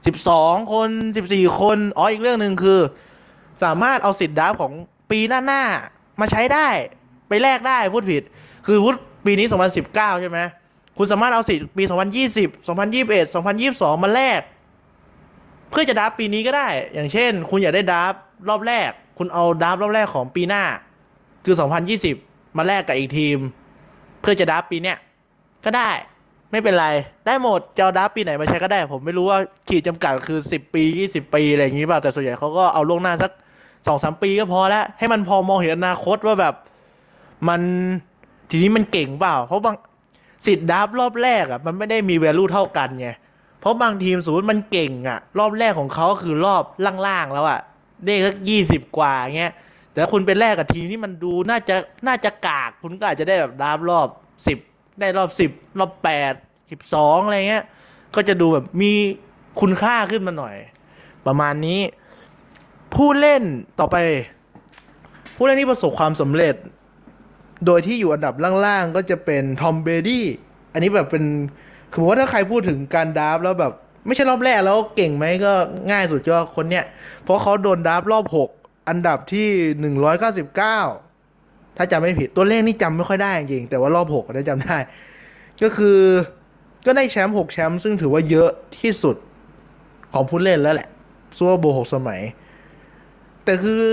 [0.04, 0.90] 10 12คน
[1.26, 2.80] 14คนอ๋ออีกเรื่องหนึ่งคือ
[3.64, 4.74] สามารถเอาสิทธิ์ดาฟของ
[5.12, 6.68] ปีหน้าๆมาใช้ได้
[7.28, 8.24] ไปแลกได้พูดผิด
[8.66, 8.96] คือพูด
[9.30, 9.48] ปีนี้
[9.86, 10.40] 2019 ใช่ไหม
[10.98, 11.84] คุณสามารถเอาสิทธิ์ปี
[12.26, 14.42] 2020 2021 2022 มาแลก
[15.70, 18.14] เพื่อจะดับปีนี้ก็ได้ อย่างเช่น คุณอยากได้ดับ
[18.50, 20.64] รอบแรก คุณเอาดับรอบแรกของปีหน้า
[21.46, 21.56] คือ
[22.06, 23.38] 2020 มาแลกกับอีกทีม
[24.22, 24.98] เพื่อจะดับปีเนี้ย
[25.66, 25.90] ก็ได้
[26.52, 26.88] ไม่เป็นไร
[27.26, 33.32] ได้หมดจะเอาดับปีไหนมาใช้ก็ได้ ผมไม่รู้ว่าขีดจำกัดคือ 10 ปี 20 ปีอะไรอย่างงี้เปล่าแต่ส่วนใหญ่เขาก็เอาล่วงหน้าสัก
[33.88, 36.56] สองสามปีก็พอแล้ว ให้มันพอมองเห็นอนาคตว่าแบบ
[37.50, 37.62] มัน
[38.50, 39.76] ทีนี้มันเก่งเปล่า เพราะบาง
[40.46, 43.10] สิทธิ์ดับรอบแรกอะมันไม่ได้มี value เท่ากันไง
[43.60, 46.64] เพราะบางทีมสมมติมันเก่งอะ รอบแรกของเขาคือรอบ
[47.08, 47.60] ล่างๆแล้วอะ
[48.06, 49.54] ได้สักยี่สิบกว่าเงี้ย
[49.94, 51.76] แต่คุณไปแลกกับทีมที่มันดูน่าจะ
[52.08, 54.08] น่าจะกาก คุณก็อาจจะได้แบบดับรอบ
[54.48, 54.58] สิบ
[55.00, 56.34] ได้รอบสิบรอบแปด
[56.72, 57.64] สิบสองอะไรเงี้ย
[58.16, 58.92] ก็จะดูแบบมี
[59.62, 60.56] คุณค่าขึ้นมาหน่อย
[61.28, 61.80] ประมาณนี้
[62.96, 63.44] ผู้เล่น
[63.80, 63.98] ต่อไป
[65.36, 66.56] ผู้เล่นที่ประสบความสำเร็จ
[67.66, 68.34] โดยที่อยู่อันดับ
[68.66, 70.26] ล่างๆ ก็จะเป็น Tom Brady
[70.74, 71.24] อันนี้แบบเป็น
[71.94, 73.74] คือว่าถ้าใครพูดถึงการ draft แล้วแบบ
[74.06, 75.54] ไม่ใช่รอบแรกแล้วเก่งไหมก็
[75.92, 76.86] ง่ายสุดก็คนเนี้ย
[77.24, 78.26] เพราะเขาโดน draft รอบ
[78.58, 79.48] 6 อันดับที่
[80.00, 84.78] 199 ถ้าจำไม่ผิดตัวเลขนี่จำไม่ค่อยได้จริงๆแต่ว่ารอบ6ได้จำได้
[85.62, 86.00] ก็คือ
[86.86, 89.16] ก็ได้แชมป์6แชมป์ซึ่งถือว่าเยอะที่สุด
[90.14, 90.90] ของผู้เล่นแล้วแหละ
[91.38, 92.22] Super Bowl หกสมัย
[93.44, 93.84] แต่คือ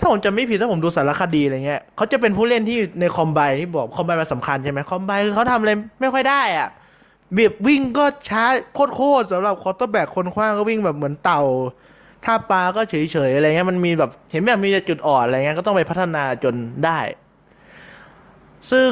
[0.00, 6.68] ถ้าผมจำไม่ผิดถ้าผมดูสารคดีอะไรเงี้ยเขาจะเป็นผู้เล่นที่ใน combine ที่บอก combine มันสำคัญใช่ไหม combine คือเขาทำอะไรไม่ค่อยได้อะ
[7.32, 8.44] เบียบวิ่งก็ช้า
[8.94, 11.42] โคตรๆสำหรับ quarterback คนขว้างก็วิ่งแบบเหมือนเต่า
[12.24, 12.94] ถ้าปาก็เฉ
[13.28, 16.98] ยๆอะไรเงี้ยมันมีแบบเห็นแบบมีจุดอ่อนอะไรเงี้ยก็ต้องไปพัฒนาจนได้
[18.70, 18.90] ซึ่ง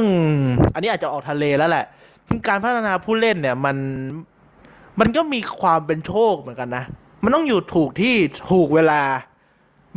[0.75, 1.85] อันนี้อาจจะออกทะเลแล้วแหละ
[2.49, 3.77] การพัฒนาผู้เล่นเนี่ยมัน
[5.01, 6.85] มันก็มีความเป็นโชคเหมือนกันนะ
[7.25, 8.15] มันต้องอยู่ถูกที่
[8.51, 9.01] ถูกเวลา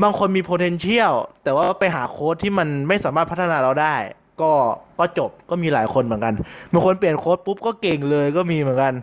[0.01, 3.95] บางคนมี potential แต่ว่าไปหาโค้ดที่มันไม่สามารถพัฒนาเราได้
[4.41, 4.51] ก็
[4.99, 6.33] ก็จบก็มีหลายคนเหมือนกัน
[6.71, 8.93] บางคนเปลี่ยนโค้ดปุ๊บก็เก่งเลยก็มีเหมือนกัน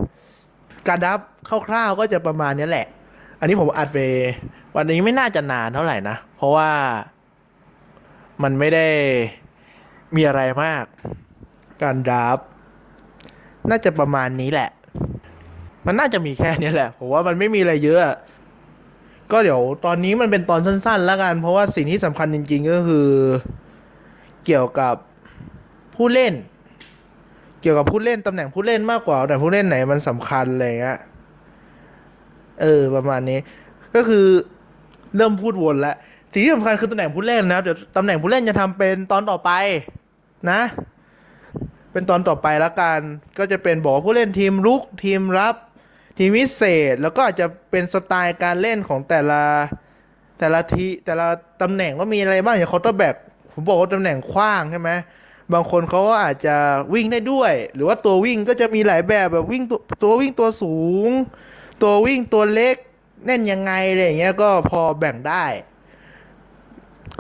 [0.89, 1.19] การดับ
[1.69, 2.87] คร่าวๆก็จะประมาณนี้แหละ
[3.41, 3.99] อันนี้ผมอัดไป
[4.75, 6.71] วันนี้ไม่น่าจะนานเท่าไหร่นะ เพราะว่า
[8.43, 8.87] มันไม่ได้
[10.17, 10.85] มีอะไรมาก
[11.83, 12.39] การดับ
[13.71, 14.71] น่าจะประมาณนี้แหละ
[15.87, 18.01] มันน่าจะมีแค่นี้แหละผมว่ามันไม่มีอะไรเยอะ
[19.33, 23.09] ก็เดี๋ยวตอนนี้มันเป็นตอนสั้น ๆ แล้วกัน เพราะว่าสิ่งที่สำคัญจริง ๆ ก็คือ
[24.45, 24.95] เกี่ยวกับ
[25.97, 26.33] ผู้เล่น
[27.61, 30.99] เกี่ยวกับผู้เล่นตำแหน่งผู้เล่นมากกว่าแต่ผู้เล่นไหนมันสำคัญอะไรเงี้ย
[32.63, 33.39] เออประมาณนี้
[33.95, 34.27] ก็คือ
[35.17, 35.97] เริ่มพูดวนแล้ว
[36.33, 39.51] สิ่งที่สำคัญคือตำแหน่งผู้เล่นนะเดี๋ยวตำแหน่งผู้เล่นจะทำเป็นตอนต่อไป
[40.51, 40.61] นะ
[41.93, 43.01] เป็นตอนต่อไปแล้วกัน
[43.39, 45.55] ก็จะเป็นบอกผู้เล่นทีมรุกทีมรับ
[46.19, 49.43] ทีมพิเศษแล้วก็อาจจะเป็นสไตล์การเล่นของแต่ละ
[50.39, 51.29] แต่ละทีแต่ละ
[51.63, 53.17] ตำแหน่งว่ามีอะไรบ้างอย่าง quarterback
[53.53, 54.91] ผมบอกว่าตำแหน่งขว้างใช่ไหม
[55.53, 56.57] บางคนเขาก็อาจจะ
[56.95, 60.77] วิ่งได้ด้วย หรือว่าตัววิ่งก็จะมีหลายแบบแบบวิ่งตัวตัววิ่งตัวสู
[61.09, 61.11] ง
[61.83, 62.77] ตัววิ่งตัวเล็ก
[63.27, 65.45] เล่นยังไงอะไรอย่างเงี้ยก็พอแบ่งได้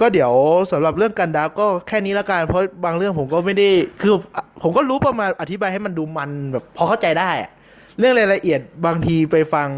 [0.01, 0.33] ก็เดี๋ยว
[0.71, 3.71] สำหรับเรื่องการ draft ก็แค่นี้ละกันเพราะบางเรื่องผมก็ไม่ได้
[4.03, 4.15] คือ
[4.63, 7.51] ผมก็รู้ประมาณอธิบายให้มันดูมันแบบพอเข้าใจได้อะ
[7.99, 9.69] เรื่องรายละเอียดบางทีไปฟัง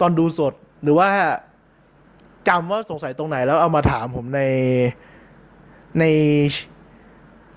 [0.00, 1.08] ตอนดูสด หรือว่า
[2.48, 4.42] จำว่าสงสัยตรงไหนแล้วเอามาถามผมใน
[5.98, 6.04] ใน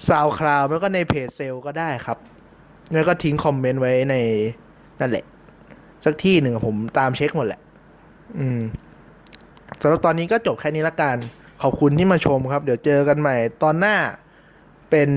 [0.07, 2.17] SoundCloud แล้วก็ในเพจเฟซก็ได้ครับ
[2.93, 4.15] แล้วก็ทิ้ง comment ไว้ใน
[4.99, 5.25] นั่นแหละ
[6.05, 7.61] สักที่หนึ่งผมตามเช็คหมดแหละ
[8.37, 8.59] อืม
[9.81, 11.17] สำหรับตอนนี้ก็จบแค่นี้ละกัน
[11.61, 13.95] ขอบคุณที่มาชมครับ เดี๋ยวเจอกันใหม่ตอนหน้า
[14.89, 15.09] เป็น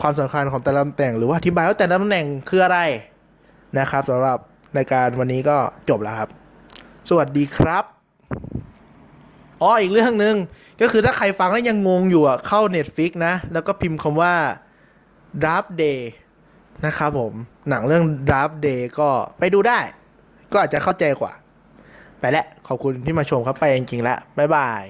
[0.00, 2.78] ความสำคัญของแต่ละตำแหน่ง หรือว่าอธิบายว่าแต่ละตำแหน่งคืออะไร
[3.78, 4.38] นะครับสำหรับ
[4.76, 5.56] รายการวันนี้ก็
[5.88, 6.28] จบแล้วครับ
[7.08, 7.84] สวัสดีครับ
[9.62, 10.36] อ๋ออีกเรื่องหนึ่ง
[10.80, 14.34] ก็คือถ้าใครฟังแล้วยังงงอยู่อะเข้า Netflix นะ แล้วก็พิมพ์คำว่า
[15.42, 16.00] Draft Day
[16.86, 17.32] นะครับผม
[17.68, 19.78] หนังเรื่อง Draft Day ก็ไปดูได้
[20.52, 21.32] ก็อาจจะเข้าใจกว่า
[22.20, 24.82] ไปแล้วขอบคุณที่มาชมครับ ไปจริงๆแล้ว บ๊ายบาย